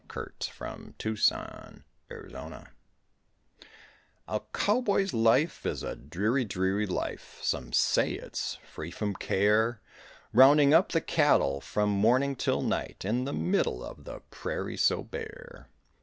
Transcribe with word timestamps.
THE 0.09 0.13
DREARY, 0.97 1.83
DREARY 2.09 2.29
LIFE 2.31 2.67
A 4.27 4.39
cowboy's 4.51 5.13
life 5.13 5.63
is 5.63 5.83
a 5.83 5.95
dreary, 5.95 6.43
dreary 6.43 6.87
life, 6.87 7.39
Some 7.43 7.71
say 7.71 8.13
it's 8.13 8.55
free 8.73 8.89
from 8.89 9.13
care; 9.13 9.79
Rounding 10.33 10.73
up 10.73 10.89
the 10.91 11.01
cattle 11.01 11.61
from 11.61 11.91
morning 11.91 12.35
till 12.35 12.63
night 12.63 13.05
In 13.05 13.25
the 13.25 13.33
middle 13.33 13.83
of 13.83 14.05
the 14.05 14.21
prairie 14.31 14.75
so 14.75 15.03
bare. 15.03 15.67